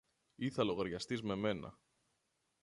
[0.35, 1.77] ή θα λογαριαστείς με μένα.